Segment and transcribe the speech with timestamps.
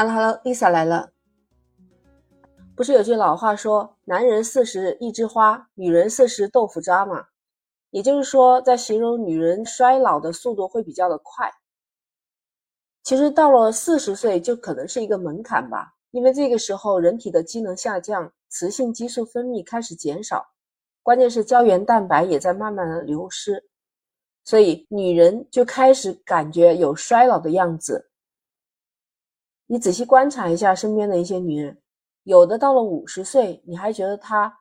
[0.00, 1.10] Hello，Hello，Lisa 来了。
[2.74, 7.26] 不是有句老话说“男人四十一枝花，女人四十豆腐渣”吗？
[7.90, 11.52] 也就是说，在形容女人衰老的速度会比较的快。
[13.02, 20.46] 其实到了四十岁就可能是一个门槛吧，因为这个时候人体的机能下降，雌性激素分泌开始减少，
[21.02, 23.62] 关键是胶原蛋白也在慢慢的流失，
[24.44, 28.09] 所以女人就开始感觉有衰老的样子。
[29.72, 31.80] 你仔细观察一下身边的一些女人，
[32.24, 34.52] 有的到了五十岁，你还觉得她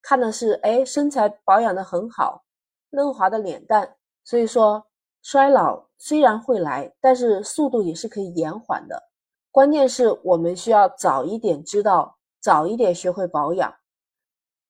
[0.00, 2.42] 看的是哎身材保养的很好，
[2.88, 3.96] 嫩滑的脸蛋。
[4.24, 4.86] 所以说，
[5.20, 9.02] 衰老虽然会来，但是速度也是可以延缓的。
[9.50, 13.70] 关键是我们需要早一点知道，早一点学会保养。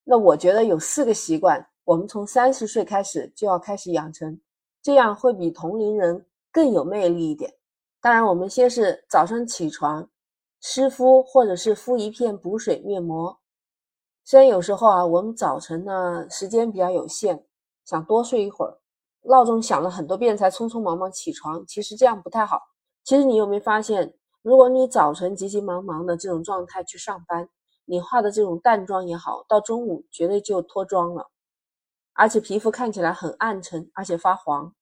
[0.03, 4.37] 那我觉得有四个习惯，我们从三十岁开始就要开始养成，
[4.81, 7.53] 这样会比同龄人更有魅力一点。
[8.05, 10.07] 当然，我们先是早上起床
[10.61, 13.39] 湿敷，或者是敷一片补水面膜。
[14.23, 17.47] 虽然有时候啊，我们早晨呢时间比较有限，
[17.83, 18.77] 想多睡一会儿，
[19.23, 22.61] 闹钟响了很多遍才匆匆忙忙起床，其实这样不太好。
[23.03, 27.49] 其实你有没有发现，如果你早晨急急忙忙的这种状态去上班，
[27.85, 31.31] 你化的这种淡妆也好，到中午绝对就脱妆了，
[32.13, 34.75] 而且皮肤看起来很暗沉，而且发黄。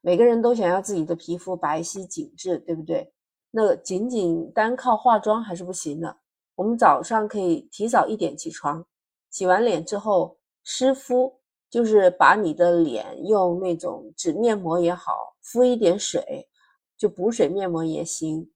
[0.00, 3.12] 每个人都想要自己的皮肤白皙紧致，对不对？
[3.50, 6.16] 那仅仅单靠化妆还是不行的。
[6.54, 8.86] 我们早上可以提早一点起床，
[9.30, 11.40] 洗完脸之后湿敷，
[11.70, 16.48] 就是把你的脸用那种纸面膜也好，敷一点水，
[16.96, 18.50] 就补水面膜也行，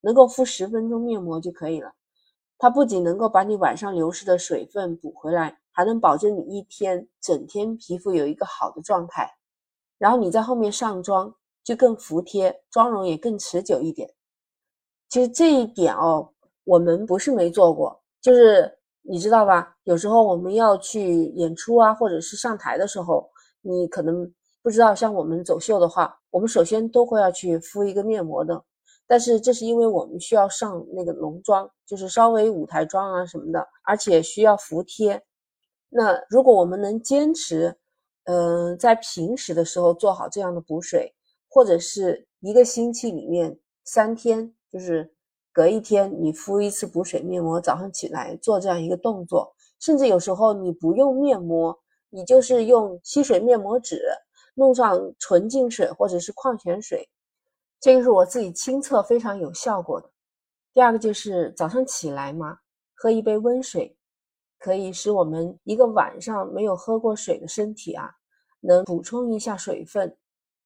[0.00, 1.92] 能够敷十分钟面膜就可以了。
[2.58, 9.37] 它不仅能够把你晚上流失的水分补回来，还能保证你一天整天皮肤有一个好的状态。
[9.98, 14.08] 然后你在后面上妆就更服帖，妆容也更持久一点。
[15.08, 16.30] 其实这一点哦，
[16.64, 19.76] 我们不是没做过，就是你知道吧？
[19.84, 23.28] 有时候我们要去演出啊，或者是上台的时候，
[23.62, 24.30] 你可能
[24.62, 28.62] 不知道，像我们走秀的话，我们首先都会要去敷一个面膜的。
[29.06, 35.22] 但是这是因为我们需要上那个浓妆，就是稍微舞台妆啊什么的，而且需要服帖。
[35.88, 37.74] 那如果我们能坚持，
[38.30, 41.14] 嗯，在平时的时候做好这样的补水，
[41.48, 45.10] 或者是一个星期里面三天，就是
[45.50, 49.50] 隔一天你敷一次补水面膜，早上起来做这样一个动作，
[49.80, 51.74] 甚至有时候你不用面膜，
[52.10, 53.98] 你就是用吸水面膜纸
[54.52, 57.08] 弄上纯净水或者是矿泉水，
[57.80, 60.10] 这个是我自己亲测非常有效果的。
[60.74, 62.58] 第二个就是早上起来嘛，
[62.94, 63.96] 喝一杯温水，
[64.58, 68.16] 可以使我们一个晚上没有喝过水的身体啊。
[68.60, 70.16] 能补充一下水分，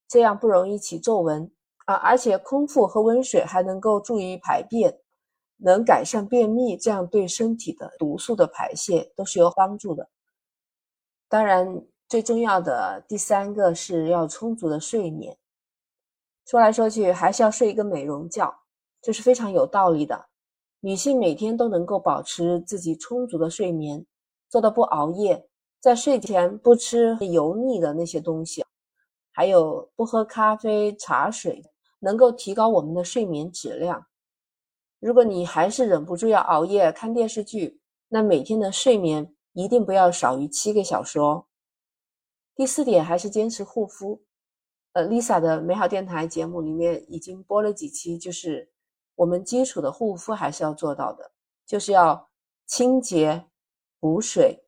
[0.08, 1.50] 这样不容易起皱纹
[1.86, 1.94] 啊！
[1.94, 4.98] 而且空腹喝温水还能够助于排便，
[5.58, 10.08] 能改善便秘，这样对身体的毒素的排泄都是有帮助的。
[11.28, 15.36] 当然，最重要的第三个是要充足的睡眠。
[16.44, 18.54] 说来说去，还是要睡一个美容觉，
[19.00, 20.26] 这是非常有道理的。
[20.80, 24.04] 女性每天都能够保持自己充足的睡眠，
[24.48, 25.48] 做到不熬夜。
[25.82, 28.64] 在睡前不吃油腻的那些东西，
[29.32, 31.60] 还有不喝咖啡、茶水，
[31.98, 34.06] 能够提高我们的睡眠质量。
[35.00, 41.46] 如果你还是忍不住要熬夜看电视剧，那每天的睡眠一定不要少于七个小时哦。
[42.54, 44.22] 第四点还是坚持护肤。
[44.92, 48.70] 呃，Lisa 的美好电台节目里面已经播了几期，就是
[49.16, 51.32] 我们基础的护肤还是要做到的，
[51.66, 52.30] 就是要
[52.66, 53.46] 清洁、
[53.98, 54.61] 补水。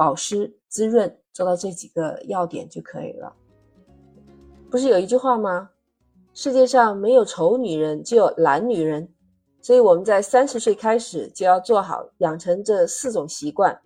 [0.00, 3.30] 保湿滋润，做到这几个要点就可以了。
[4.70, 5.68] 不是有一句话吗？
[6.32, 9.06] 世界上没有丑女人，只有懒女人。
[9.60, 13.78] 所以我们在三十岁开始就要做好养成这四种习惯。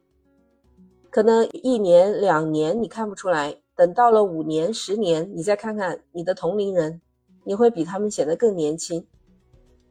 [1.11, 7.01] 可能一年两年你看不出来，等到了五年十年，你再看看你的同龄人，
[7.43, 9.05] 你会比他们显得更年轻。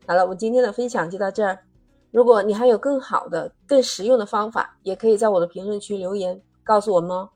[0.08, 1.60] 好了，我今天的分享就到这儿。
[2.14, 7.28] 如果你还有更好的、更实用的方法，也可以在我的评论区留言告诉我们哦。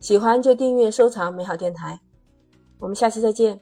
[0.00, 2.00] 喜欢就订阅、收藏美好电台，
[2.80, 3.60] 我们下期再见。